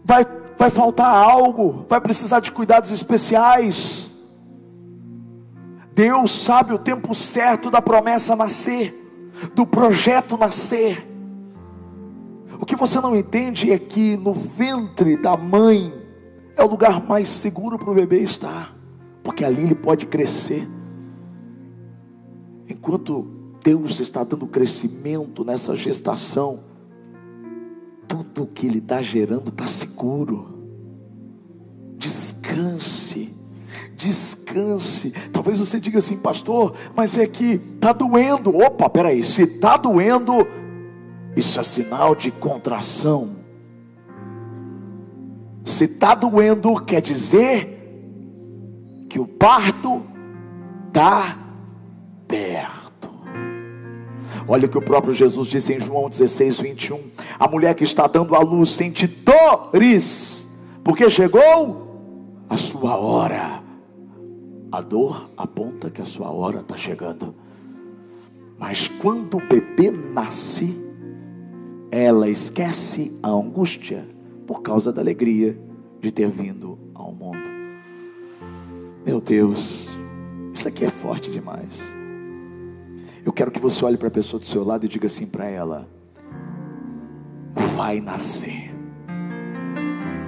[0.04, 0.26] vai,
[0.58, 4.12] vai faltar algo, vai precisar de cuidados especiais.
[5.94, 8.94] Deus sabe o tempo certo da promessa nascer,
[9.56, 11.06] do projeto nascer.
[12.60, 15.94] O que você não entende é que no ventre da mãe
[16.56, 18.76] é o lugar mais seguro para o bebê estar,
[19.24, 20.68] porque ali ele pode crescer.
[22.68, 23.37] Enquanto
[23.68, 26.62] Deus está dando crescimento nessa gestação.
[28.08, 30.48] Tudo que Ele está gerando está seguro.
[31.98, 33.36] Descanse,
[33.94, 35.12] descanse.
[35.34, 38.56] Talvez você diga assim, pastor, mas é que está doendo.
[38.56, 40.48] Opa, peraí, se está doendo,
[41.36, 43.36] isso é sinal de contração.
[45.66, 47.68] Se está doendo, quer dizer
[49.10, 50.04] que o parto
[50.88, 51.38] está
[52.30, 52.87] perto.
[54.48, 57.00] Olha o que o próprio Jesus disse em João 16, 21.
[57.38, 60.48] A mulher que está dando à luz sente dores,
[60.84, 63.62] porque chegou a sua hora.
[64.72, 67.36] A dor aponta que a sua hora está chegando.
[68.58, 70.76] Mas quando o bebê nasce,
[71.92, 74.08] ela esquece a angústia
[74.46, 75.60] por causa da alegria
[76.00, 77.38] de ter vindo ao mundo.
[79.06, 79.90] Meu Deus,
[80.54, 81.82] isso aqui é forte demais.
[83.28, 85.44] Eu quero que você olhe para a pessoa do seu lado e diga assim para
[85.48, 85.86] ela:
[87.76, 88.74] vai nascer.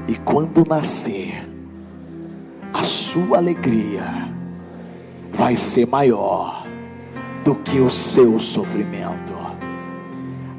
[0.05, 1.47] E quando nascer,
[2.73, 4.03] a sua alegria
[5.31, 6.67] vai ser maior
[7.41, 9.33] do que o seu sofrimento.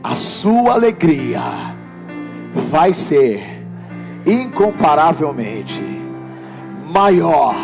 [0.02, 1.42] A sua alegria
[2.70, 3.62] vai ser
[4.24, 5.82] incomparavelmente
[6.90, 7.54] maior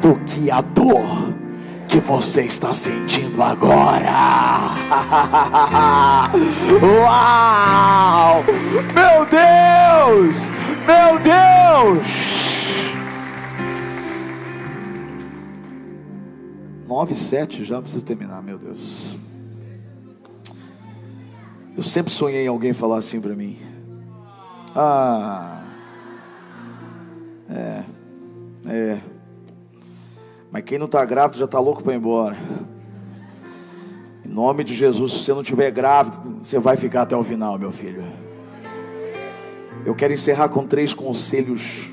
[0.00, 1.36] do que a dor
[1.88, 4.10] que você está sentindo agora.
[6.82, 8.44] Uau!
[8.94, 10.48] Meu Deus!
[10.86, 12.06] Meu Deus!
[16.86, 19.16] Nove sete já preciso terminar, meu Deus.
[21.76, 23.58] Eu sempre sonhei em alguém falar assim para mim.
[24.74, 25.62] Ah.
[27.48, 27.82] É.
[28.66, 29.00] É.
[30.58, 32.36] Mas quem não está grávido já está louco para ir embora.
[34.26, 37.56] Em nome de Jesus, se você não estiver grávido, você vai ficar até o final,
[37.56, 38.02] meu filho.
[39.86, 41.88] Eu quero encerrar com três conselhos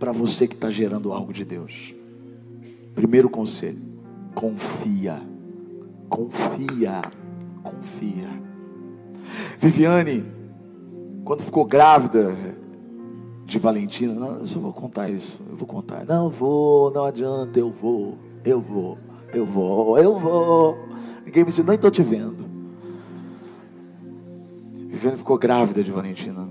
[0.00, 1.92] para você que está gerando algo de Deus.
[2.94, 3.82] Primeiro conselho:
[4.34, 5.20] confia,
[6.08, 7.02] confia,
[7.62, 8.30] confia.
[9.58, 10.24] Viviane,
[11.22, 12.34] quando ficou grávida
[13.46, 16.04] de Valentina, não, eu só vou contar isso, eu vou contar.
[16.06, 18.98] Não vou, não adianta, eu vou, eu vou,
[19.32, 20.78] eu vou, eu vou.
[21.24, 22.44] Ninguém me disse, nem estou te vendo.
[24.88, 26.48] Viviane ficou grávida de Valentina.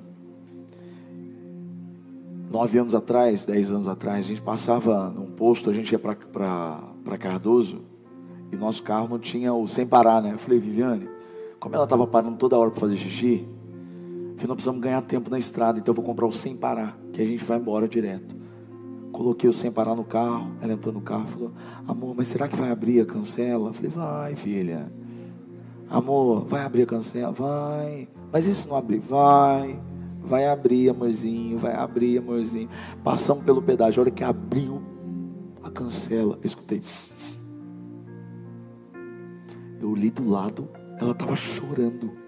[2.51, 7.17] Nove anos atrás, dez anos atrás, a gente passava num posto, a gente ia para
[7.17, 7.81] Cardoso,
[8.51, 10.33] e nosso carro não tinha o sem parar, né?
[10.33, 11.09] Eu falei, Viviane,
[11.59, 13.47] como ela estava parando toda hora para fazer xixi,
[14.35, 17.21] falei, não precisamos ganhar tempo na estrada, então eu vou comprar o sem parar, que
[17.21, 18.35] a gente vai embora direto.
[19.11, 21.51] Coloquei o sem parar no carro, ela entrou no carro e falou,
[21.87, 23.69] amor, mas será que vai abrir a cancela?
[23.69, 24.91] Eu falei, vai, filha.
[25.89, 27.31] Amor, vai abrir a cancela?
[27.31, 28.07] Vai.
[28.31, 28.99] Mas se não abrir?
[28.99, 29.79] Vai.
[30.25, 32.69] Vai abrir, amorzinho, vai abrir, amorzinho.
[33.03, 34.81] Passamos pelo pedágio, a hora que abriu
[35.61, 36.81] a cancela, eu escutei.
[39.79, 40.69] Eu li do lado,
[40.99, 42.22] ela estava chorando.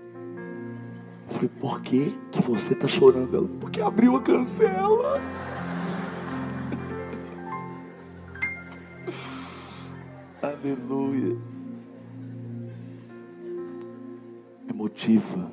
[1.28, 3.36] Eu falei, por que, que você está chorando?
[3.36, 5.20] Ela, porque abriu a cancela.
[10.42, 11.36] Aleluia.
[14.70, 15.52] Emotiva.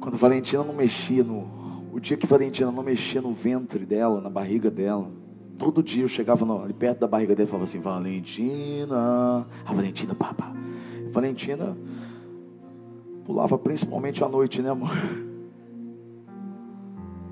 [0.00, 1.64] Quando Valentina não mexia no.
[1.92, 5.10] O dia que Valentina não mexia no ventre dela, na barriga dela,
[5.56, 9.46] todo dia eu chegava ali perto da barriga dela e falava assim: Valentina.
[9.64, 10.52] A Valentina, papá.
[11.14, 11.76] Valentina
[13.24, 14.90] pulava principalmente à noite, né, amor?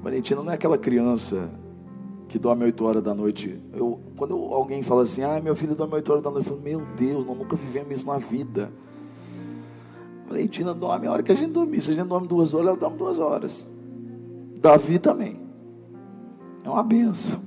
[0.00, 1.50] Valentina não é aquela criança
[2.28, 3.60] que dorme 8 horas da noite.
[3.74, 6.54] Eu, quando eu, alguém fala assim, ah, meu filho dorme 8 horas da noite, eu
[6.54, 8.70] falo, meu Deus, nós nunca vivemos isso na vida.
[10.28, 11.80] Valentina dorme a hora que a gente dormir.
[11.80, 13.66] Se a gente dorme duas horas, ela dorme duas horas.
[14.60, 15.40] Davi também.
[16.64, 17.40] É uma benção.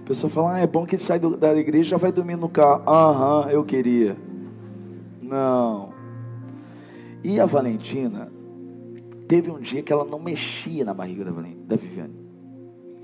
[0.00, 2.48] A pessoa fala, ah, é bom que sai do, da igreja já vai dormir no
[2.48, 2.82] carro.
[2.90, 4.16] Aham, eu queria.
[5.28, 5.92] Não.
[7.22, 8.32] E a Valentina,
[9.26, 12.14] teve um dia que ela não mexia na barriga da, da Viviane.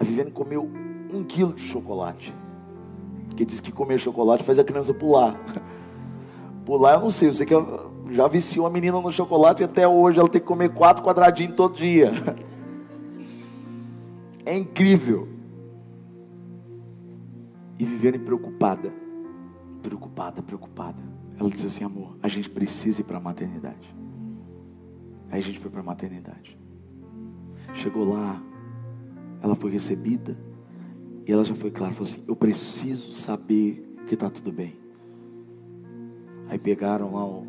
[0.00, 0.68] A Viviane comeu
[1.12, 2.34] um quilo de chocolate.
[3.28, 5.38] Porque diz que comer chocolate faz a criança pular.
[6.64, 7.54] Pular eu não sei, eu sei que
[8.10, 11.54] já viciou a menina no chocolate e até hoje ela tem que comer quatro quadradinhos
[11.54, 12.10] todo dia.
[14.46, 15.26] É incrível.
[17.78, 18.92] E Viviane preocupada,
[19.82, 20.98] preocupada, preocupada.
[21.38, 23.94] Ela disse assim: amor, a gente precisa ir para a maternidade.
[25.30, 26.58] Aí a gente foi para a maternidade.
[27.74, 28.42] Chegou lá,
[29.42, 30.38] ela foi recebida.
[31.26, 34.76] E ela já foi clara, falou assim: Eu preciso saber que está tudo bem.
[36.48, 37.46] Aí pegaram lá o,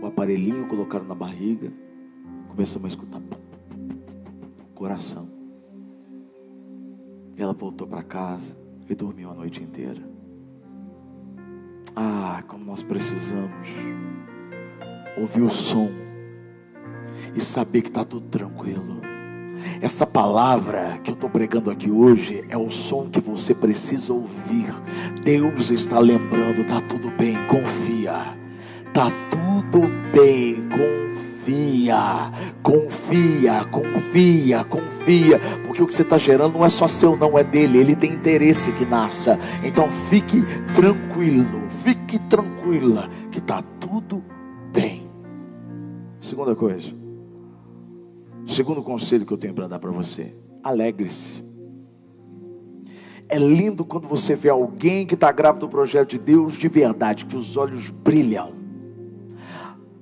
[0.00, 1.72] o aparelhinho, colocaram na barriga,
[2.48, 3.36] começamos a escutar pum,
[3.68, 5.28] pum, pum, coração.
[7.36, 8.56] Ela voltou para casa
[8.88, 10.07] e dormiu a noite inteira.
[12.00, 13.68] Ah, como nós precisamos
[15.16, 15.90] ouvir o som
[17.34, 19.00] e saber que está tudo tranquilo.
[19.82, 24.72] Essa palavra que eu estou pregando aqui hoje é o som que você precisa ouvir.
[25.24, 28.32] Deus está lembrando, está tudo bem, confia.
[28.86, 32.30] Está tudo bem, confia,
[32.62, 37.42] confia, confia, confia, porque o que você está gerando não é só seu, não é
[37.42, 39.36] dele, ele tem interesse que nasça.
[39.64, 40.44] Então fique
[40.76, 44.22] tranquilo, fique tranquila, que está tudo
[44.72, 45.08] bem.
[46.20, 46.94] Segunda coisa,
[48.46, 51.46] segundo conselho que eu tenho para dar para você: alegre-se.
[53.30, 57.26] É lindo quando você vê alguém que está grávido do projeto de Deus de verdade,
[57.26, 58.58] que os olhos brilham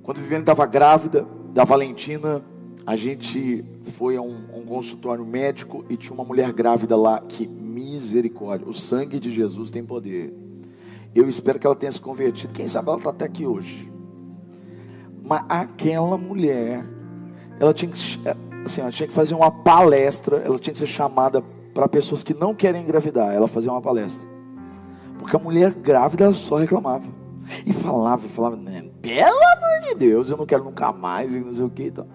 [0.07, 2.41] quando Viviane estava grávida da Valentina,
[2.85, 3.65] a gente
[3.97, 8.73] foi a um, um, consultório médico e tinha uma mulher grávida lá que, misericórdia, o
[8.73, 10.33] sangue de Jesus tem poder.
[11.17, 12.53] Eu espero que ela tenha se convertido.
[12.53, 13.91] Quem sabe ela está até aqui hoje.
[15.23, 16.85] Mas aquela mulher,
[17.59, 17.99] ela tinha que,
[18.63, 21.41] assim, ela tinha que fazer uma palestra, ela tinha que ser chamada
[21.73, 23.33] para pessoas que não querem engravidar.
[23.33, 24.27] Ela fazia uma palestra.
[25.17, 27.07] Porque a mulher grávida só reclamava.
[27.65, 28.89] E falava, falava, né?
[29.01, 31.83] pelo amor de Deus, eu não quero nunca mais, e não sei o que.
[31.83, 32.05] Então,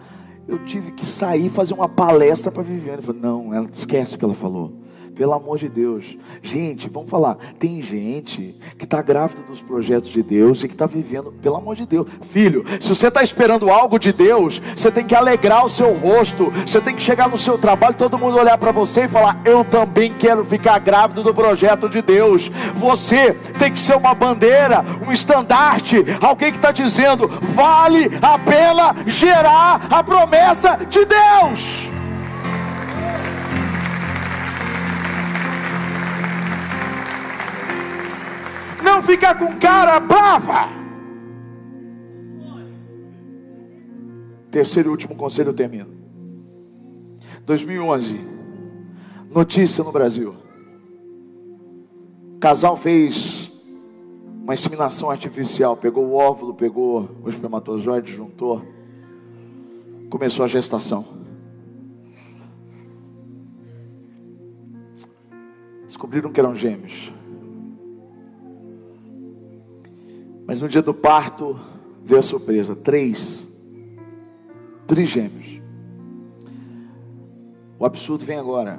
[0.47, 3.03] eu tive que sair fazer uma palestra para Viviane.
[3.03, 4.73] Falei, não, ela esquece o que ela falou.
[5.15, 6.17] Pelo amor de Deus.
[6.43, 7.37] Gente, vamos falar.
[7.59, 11.77] Tem gente que está grávida dos projetos de Deus e que está vivendo, pelo amor
[11.77, 12.07] de Deus.
[12.31, 16.51] Filho, se você está esperando algo de Deus, você tem que alegrar o seu rosto.
[16.67, 19.65] Você tem que chegar no seu trabalho, todo mundo olhar para você e falar: Eu
[19.65, 22.49] também quero ficar grávido do projeto de Deus.
[22.77, 28.97] Você tem que ser uma bandeira, um estandarte, alguém que está dizendo: Vale a pena
[29.07, 32.02] gerar a promessa de Deus.
[38.93, 40.68] Não ficar com cara brava.
[44.51, 45.90] Terceiro e último conselho, eu termino.
[47.47, 48.20] 2011,
[49.30, 50.36] notícia no Brasil.
[52.38, 53.51] casal fez
[54.43, 58.62] uma inseminação artificial, pegou o óvulo, pegou o espermatozoide, juntou,
[60.11, 61.07] começou a gestação.
[65.86, 67.12] Descobriram que eram gêmeos.
[70.53, 71.59] Mas no dia do parto
[72.05, 73.51] veio a surpresa: três,
[74.87, 75.63] trigêmeos.
[77.79, 78.79] O absurdo vem agora.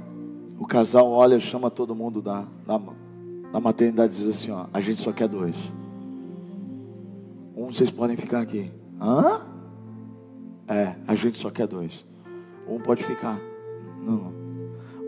[0.59, 2.79] O casal olha, chama todo mundo da, da,
[3.51, 5.55] da maternidade e diz assim: ó, a gente só quer dois.
[7.57, 8.71] Um vocês podem ficar aqui.
[9.01, 9.41] Hã?
[10.67, 12.05] É, a gente só quer dois.
[12.67, 13.39] Um pode ficar.
[13.99, 14.31] Não.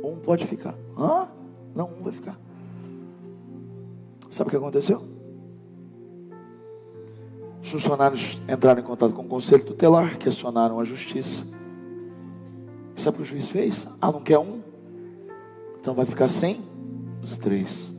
[0.04, 0.74] Um pode ficar.
[0.98, 1.28] Hã?
[1.76, 2.40] Não, um vai ficar.
[4.32, 5.15] Sabe o que aconteceu?
[7.76, 11.46] Os funcionários entraram em contato com o conselho tutelar, questionaram a justiça.
[12.96, 13.86] Sabe o que o juiz fez?
[14.00, 14.62] Ah, não quer um?
[15.78, 16.62] Então vai ficar sem
[17.22, 17.94] os três.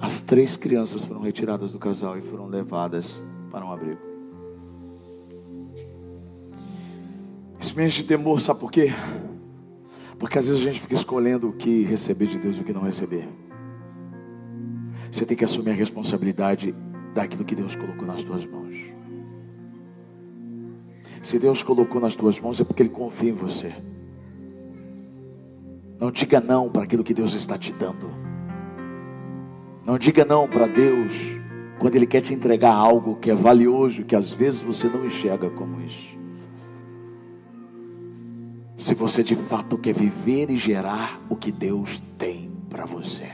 [0.00, 4.00] As três crianças foram retiradas do casal e foram levadas para um abrigo.
[7.58, 8.92] Isso me enche de temor, sabe por quê?
[10.16, 12.72] Porque às vezes a gente fica escolhendo o que receber de Deus e o que
[12.72, 13.28] não receber.
[15.10, 16.72] Você tem que assumir a responsabilidade
[17.18, 18.76] daquilo que Deus colocou nas tuas mãos.
[21.20, 23.74] Se Deus colocou nas tuas mãos é porque Ele confia em você.
[25.98, 28.08] Não diga não para aquilo que Deus está te dando.
[29.84, 31.12] Não diga não para Deus
[31.80, 35.50] quando Ele quer te entregar algo que é valioso, que às vezes você não enxerga
[35.50, 36.16] como isso.
[38.76, 43.32] Se você de fato quer viver e gerar o que Deus tem para você.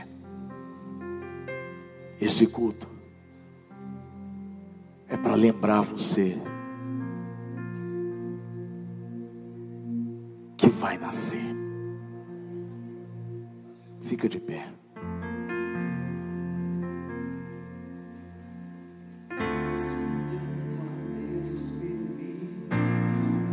[2.19, 2.94] Esse culto
[5.15, 6.37] é para lembrar você
[10.57, 11.55] que vai nascer.
[14.01, 14.67] Fica de pé.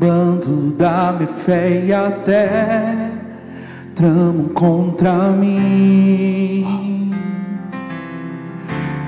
[0.00, 3.12] Bando dá-me fé e até
[3.94, 7.01] tramam contra mim.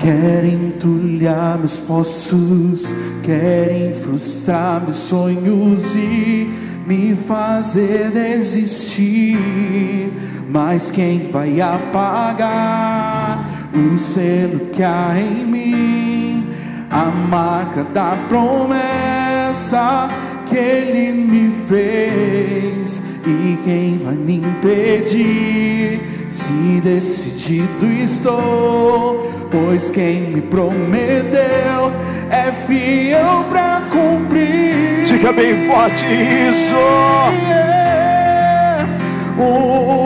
[0.05, 2.93] Querem entulhar meus poços,
[3.23, 6.47] querem frustrar meus sonhos e
[6.85, 10.13] me fazer desistir.
[10.47, 13.43] Mas quem vai apagar
[13.73, 16.49] o selo que há em mim?
[16.91, 20.07] A marca da promessa
[20.45, 23.01] que ele me fez.
[23.25, 26.14] E quem vai me impedir?
[26.29, 31.93] Se decidido estou pois quem me prometeu
[32.29, 35.05] é fiel para cumprir.
[35.05, 36.75] Diga bem forte isso.
[37.49, 37.95] É
[39.37, 40.04] o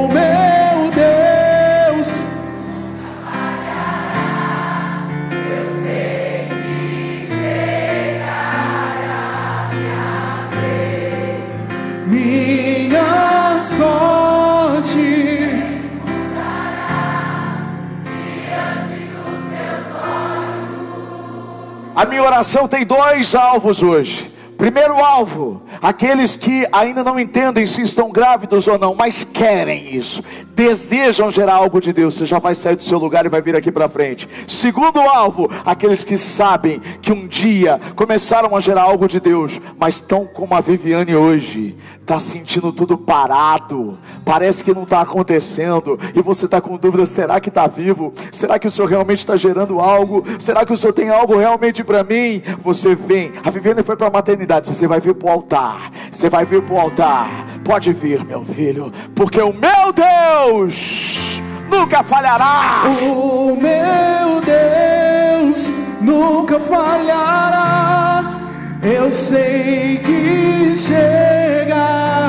[21.99, 24.31] A minha oração tem dois alvos hoje.
[24.57, 30.23] Primeiro alvo, aqueles que ainda não entendem se estão grávidos ou não, mas querem isso,
[30.55, 32.15] desejam gerar algo de Deus.
[32.15, 34.27] Você já vai sair do seu lugar e vai vir aqui para frente.
[34.47, 39.95] Segundo alvo, aqueles que sabem que um dia começaram a gerar algo de Deus, mas
[39.95, 46.21] estão como a Viviane hoje, está sentindo tudo parado, parece que não está acontecendo, e
[46.21, 48.13] você está com dúvida: será que está vivo?
[48.31, 50.23] Será que o Senhor realmente está gerando algo?
[50.39, 52.41] Será que o Senhor tem algo realmente para mim?
[52.63, 55.68] Você vem, a Viviane foi para a maternidade você vai vir para o altar.
[56.11, 57.29] Você vai vir para o altar.
[57.63, 62.83] Pode vir, meu filho, porque o meu Deus nunca falhará.
[63.01, 68.39] O meu Deus nunca falhará.
[68.81, 72.19] Eu sei que chegará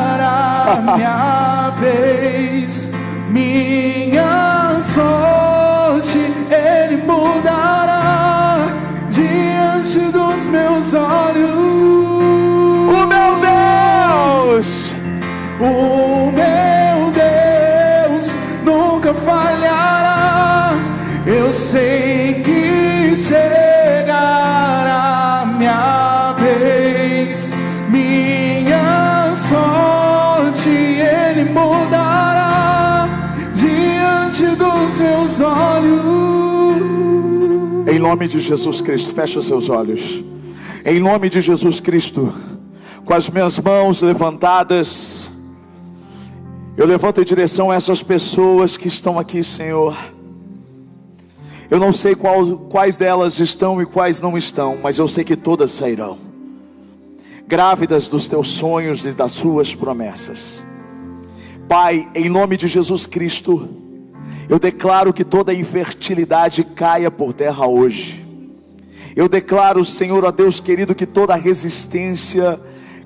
[0.97, 2.91] minha vez,
[3.31, 6.19] minha sorte,
[6.51, 8.40] Ele mudará
[38.01, 40.25] em nome de Jesus Cristo, fecha os seus olhos.
[40.87, 42.33] Em nome de Jesus Cristo,
[43.05, 45.31] com as minhas mãos levantadas,
[46.79, 49.95] eu levanto em direção a essas pessoas que estão aqui, Senhor.
[51.71, 55.37] Eu não sei qual- quais delas estão e quais não estão, mas eu sei que
[55.37, 56.17] todas sairão,
[57.47, 60.65] grávidas dos teus sonhos e das suas promessas.
[61.69, 63.69] Pai, em nome de Jesus Cristo,
[64.51, 68.27] eu declaro que toda infertilidade caia por terra hoje.
[69.15, 72.59] Eu declaro, Senhor, ó Deus querido, que toda resistência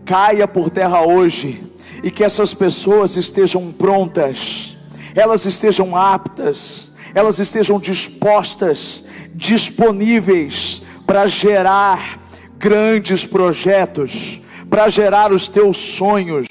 [0.07, 1.63] caia por terra hoje
[2.03, 4.75] e que essas pessoas estejam prontas,
[5.15, 12.23] elas estejam aptas, elas estejam dispostas, disponíveis para gerar
[12.59, 14.41] grandes projetos,
[14.71, 16.47] para gerar os teus sonhos,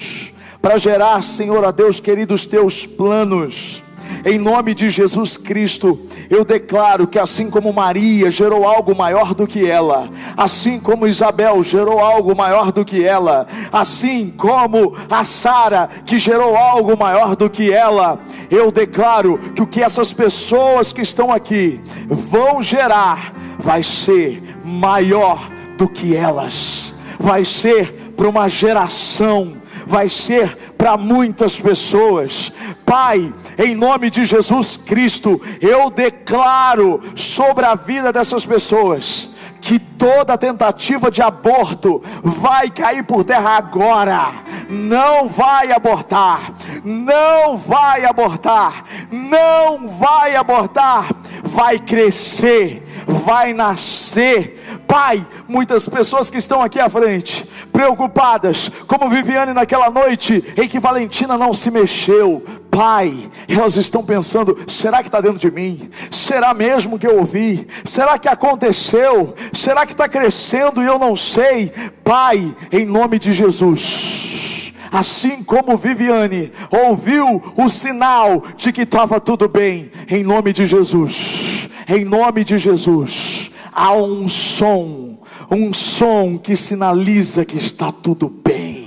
[0.62, 3.82] para gerar, Senhor, ó Deus querido, os teus planos.
[4.24, 6.00] Em nome de Jesus Cristo,
[6.30, 11.62] eu declaro que assim como Maria gerou algo maior do que ela, assim como Isabel
[11.62, 17.50] gerou algo maior do que ela, assim como a Sara que gerou algo maior do
[17.50, 18.18] que ela,
[18.50, 25.50] eu declaro que o que essas pessoas que estão aqui vão gerar vai ser maior
[25.76, 32.52] do que elas, vai ser para uma geração vai ser para muitas pessoas.
[32.84, 39.34] Pai, em nome de Jesus Cristo, eu declaro sobre a vida dessas pessoas
[39.64, 44.32] que toda tentativa de aborto vai cair por terra agora.
[44.68, 46.52] Não vai abortar,
[46.84, 51.08] não vai abortar, não vai abortar,
[51.42, 54.62] vai crescer, vai nascer.
[54.86, 60.78] Pai, muitas pessoas que estão aqui à frente, preocupadas, como Viviane naquela noite em que
[60.78, 62.44] Valentina não se mexeu.
[62.74, 65.88] Pai, elas estão pensando: será que está dentro de mim?
[66.10, 67.68] Será mesmo que eu ouvi?
[67.84, 69.32] Será que aconteceu?
[69.52, 71.70] Será que está crescendo e eu não sei?
[72.02, 79.48] Pai, em nome de Jesus assim como Viviane ouviu o sinal de que estava tudo
[79.48, 85.18] bem, em nome de Jesus, em nome de Jesus, há um som,
[85.50, 88.86] um som que sinaliza que está tudo bem,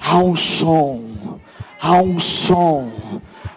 [0.00, 1.05] há um som,
[1.86, 2.90] há um som,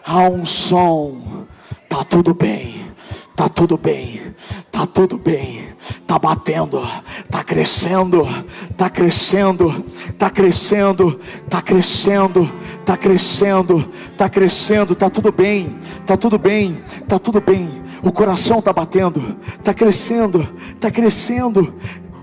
[0.06, 1.48] há um som,
[1.84, 2.86] está tudo bem,
[3.32, 4.22] está tudo bem,
[4.68, 5.68] está tudo bem,
[6.00, 6.80] está batendo,
[7.24, 8.22] está crescendo,
[8.70, 16.38] está crescendo, está crescendo, está crescendo, está crescendo, está crescendo, está tudo bem, está tudo
[16.38, 17.68] bem, está tudo bem.
[18.04, 21.74] O coração está batendo, está crescendo, está crescendo.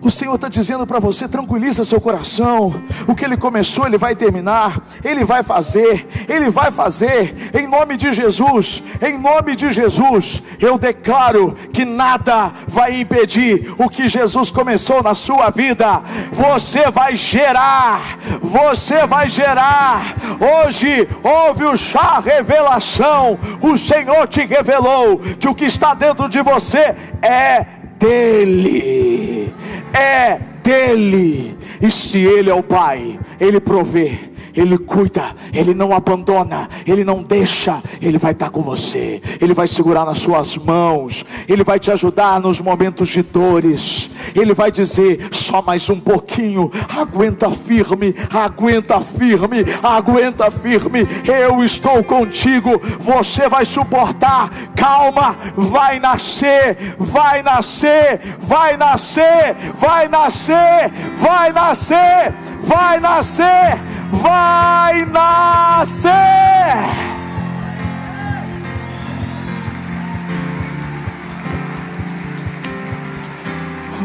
[0.06, 2.72] O Senhor está dizendo para você: tranquiliza seu coração.
[3.08, 4.80] O que Ele começou, Ele vai terminar.
[5.02, 7.50] Ele vai fazer, Ele vai fazer.
[7.52, 13.88] Em nome de Jesus, em nome de Jesus, eu declaro que nada vai impedir o
[13.88, 16.00] que Jesus começou na sua vida.
[16.30, 20.14] Você vai gerar, você vai gerar.
[20.38, 23.36] Hoje houve o chá revelação.
[23.60, 27.66] O Senhor te revelou que o que está dentro de você é
[27.98, 29.54] dele,
[29.96, 31.56] é dele.
[31.80, 34.18] E se ele é o Pai, ele provê,
[34.56, 39.68] ele cuida, ele não abandona, ele não deixa, ele vai estar com você, ele vai
[39.68, 45.28] segurar nas suas mãos, ele vai te ajudar nos momentos de dores, ele vai dizer:
[45.30, 53.64] só mais um pouquinho, aguenta firme, aguenta firme, aguenta firme, eu estou contigo, você vai
[53.64, 63.80] suportar, calma, vai nascer, vai nascer, vai nascer, vai nascer, vai nascer, vai nascer,
[64.12, 66.02] vai nascer.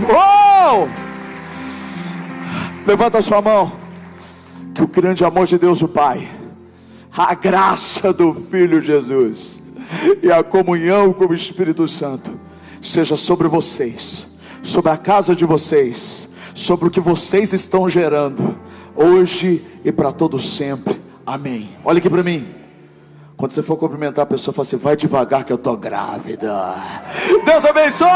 [0.10, 0.88] Oh!
[2.86, 3.72] Levanta a sua mão.
[4.74, 6.28] Que o grande amor de Deus, o Pai,
[7.12, 9.62] a graça do Filho Jesus
[10.24, 12.32] e a comunhão com o Espírito Santo
[12.82, 14.28] seja sobre vocês,
[14.64, 18.58] sobre a casa de vocês, sobre o que vocês estão gerando,
[18.96, 21.00] hoje e para todo sempre.
[21.26, 21.70] Amém.
[21.84, 22.48] Olha aqui para mim.
[23.38, 26.76] Quando você for cumprimentar a pessoa, fala assim: vai devagar que eu tô grávida.
[27.44, 28.08] Deus abençoe!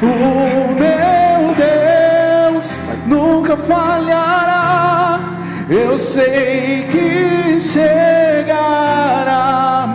[0.00, 0.06] O
[0.78, 5.18] meu Deus nunca falhará.
[5.68, 9.18] Eu sei que chegará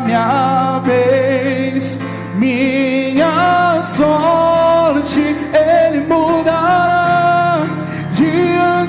[0.05, 1.99] minha vez,
[2.36, 7.02] minha sorte Ele mudará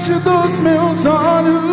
[0.05, 1.64] diante dos meus olhos.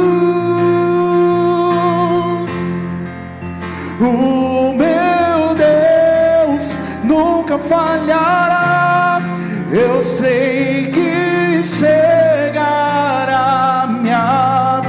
[4.00, 9.22] O meu Deus nunca falhará.
[9.72, 12.68] Eu sei que chegará
[13.88, 14.82] minha